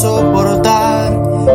soportar. 0.00 1.12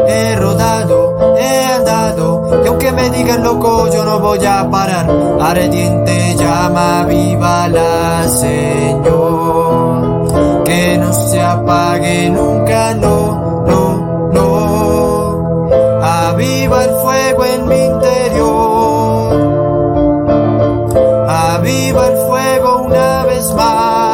He 0.07 0.35
rodado, 0.35 1.35
he 1.37 1.65
andado, 1.73 2.63
y 2.63 2.67
aunque 2.67 2.91
me 2.91 3.09
digan 3.09 3.43
loco, 3.43 3.87
yo 3.91 4.03
no 4.05 4.19
voy 4.19 4.45
a 4.45 4.69
parar. 4.69 5.07
Ardiente 5.39 6.35
llama, 6.35 7.05
viva 7.07 7.67
la 7.67 8.27
Señor. 8.27 9.43
Que 10.63 10.97
no 10.97 11.13
se 11.13 11.41
apague 11.41 12.29
nunca, 12.29 12.93
no, 12.95 13.63
no, 13.67 14.29
no. 14.33 15.69
Aviva 16.03 16.83
el 16.83 16.91
fuego 17.03 17.45
en 17.45 17.67
mi 17.67 17.85
interior. 17.93 19.35
Aviva 21.29 22.07
el 22.07 22.17
fuego 22.27 22.81
una 22.83 23.23
vez 23.25 23.53
más. 23.53 24.04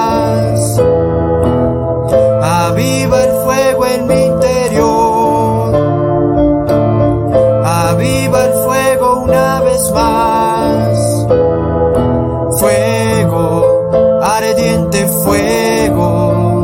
Ardiente 14.52 15.08
fuego. 15.24 16.62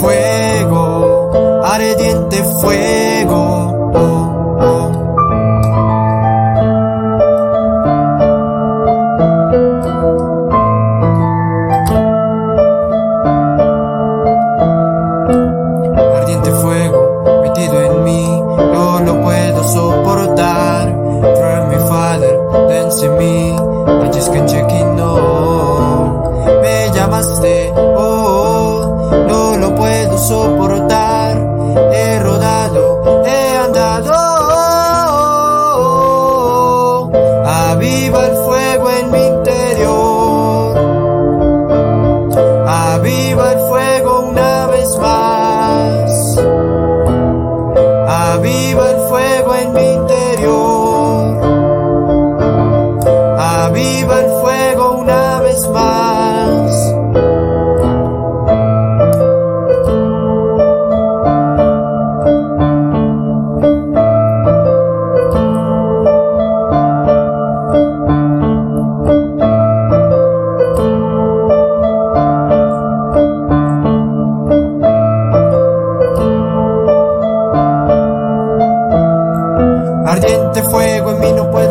Fuego, 0.00 1.62
ardiente 1.64 2.44
fuego. 2.60 3.01
Llamaste, 27.52 27.72
oh, 27.76 29.26
no 29.28 29.56
lo 29.56 29.74
puedo 29.74 30.18
soportar. 30.18 30.81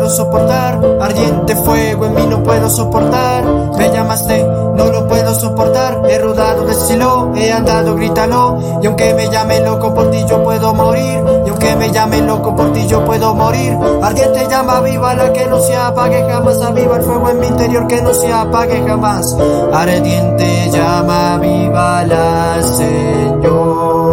Puedo 0.02 0.16
soportar, 0.16 0.80
ardiente 1.00 1.54
fuego 1.54 2.06
en 2.06 2.14
mí 2.14 2.26
no 2.28 2.42
puedo 2.42 2.68
soportar. 2.68 3.44
Me 3.78 3.88
llamaste, 3.88 4.42
no 4.42 4.86
lo 4.86 5.06
puedo 5.06 5.32
soportar. 5.32 6.02
He 6.10 6.18
rodado, 6.18 6.64
decilo, 6.66 7.30
he 7.36 7.52
andado, 7.52 7.94
grítalo. 7.94 8.58
Y 8.82 8.86
aunque 8.86 9.14
me 9.14 9.30
llamen 9.30 9.64
loco 9.64 9.94
por 9.94 10.10
ti, 10.10 10.24
yo 10.28 10.42
puedo 10.42 10.74
morir. 10.74 11.22
Y 11.46 11.50
aunque 11.50 11.76
me 11.76 11.92
llamen 11.92 12.26
loco 12.26 12.56
por 12.56 12.72
ti, 12.72 12.84
yo 12.88 13.04
puedo 13.04 13.32
morir. 13.36 13.78
Ardiente 14.02 14.48
llama 14.50 14.80
viva 14.80 15.14
la 15.14 15.32
que 15.32 15.46
no 15.46 15.60
se 15.60 15.76
apague 15.76 16.26
jamás. 16.28 16.60
Aviva 16.62 16.96
el 16.96 17.02
fuego 17.02 17.30
en 17.30 17.38
mi 17.38 17.46
interior 17.46 17.86
que 17.86 18.02
no 18.02 18.12
se 18.12 18.32
apague 18.32 18.82
jamás. 18.84 19.36
Ardiente 19.72 20.68
llama 20.72 21.38
viva 21.38 22.02
la 22.02 22.60
Señor. 22.60 24.10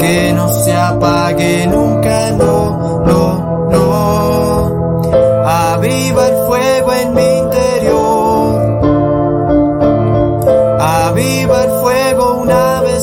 Que 0.00 0.32
no 0.32 0.48
se 0.48 0.74
apague 0.74 1.29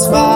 una 0.05 0.26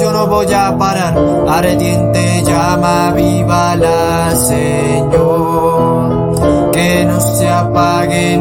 yo 0.00 0.12
no 0.12 0.26
voy 0.26 0.52
a 0.52 0.76
parar. 0.76 1.14
Ardiente 1.48 2.42
llama, 2.44 3.12
viva 3.12 3.76
la 3.76 4.34
Señor. 4.36 5.50
Que 6.72 7.04
no 7.04 7.20
se 7.20 7.48
apague 7.48 8.36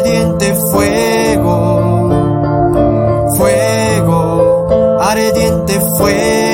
ardiente 0.00 0.54
fuego. 0.70 2.08
Fuego, 3.36 4.98
ardiente 5.00 5.80
fuego. 5.96 6.49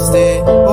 stay. 0.00 0.63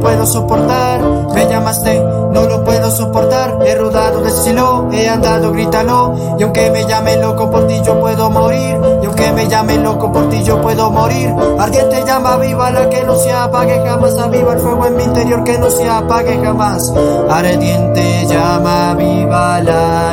Puedo 0.00 0.26
soportar. 0.26 1.00
Me 1.34 1.46
llamaste, 1.48 2.00
no 2.00 2.42
lo 2.42 2.64
puedo 2.64 2.90
soportar. 2.90 3.58
He 3.64 3.74
rodado 3.74 4.20
de 4.22 4.30
silo, 4.30 4.88
he 4.92 5.08
andado, 5.08 5.52
grítalo. 5.52 6.14
Y 6.38 6.42
aunque 6.42 6.70
me 6.70 6.84
llame 6.86 7.16
loco 7.16 7.50
por 7.50 7.66
ti, 7.66 7.80
yo 7.84 8.00
puedo 8.00 8.30
morir. 8.30 8.78
Y 9.02 9.06
aunque 9.06 9.32
me 9.32 9.48
llame 9.48 9.76
loco 9.78 10.12
por 10.12 10.28
ti, 10.28 10.42
yo 10.42 10.60
puedo 10.60 10.90
morir. 10.90 11.32
Ardiente 11.58 12.02
llama 12.04 12.36
viva 12.36 12.70
la 12.70 12.88
que 12.88 13.02
no 13.04 13.16
se 13.16 13.32
apague 13.32 13.80
jamás. 13.86 14.18
Aviva 14.18 14.52
el 14.54 14.58
fuego 14.58 14.86
en 14.86 14.96
mi 14.96 15.04
interior 15.04 15.44
que 15.44 15.58
no 15.58 15.70
se 15.70 15.88
apague 15.88 16.40
jamás. 16.42 16.92
Ardiente 17.28 18.26
llama 18.26 18.94
viva 18.94 19.60
la 19.60 20.09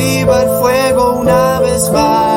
Aviva 0.00 0.42
el 0.44 0.48
fuego 0.60 1.20
una 1.20 1.60
vez 1.60 1.90
más. 1.90 2.29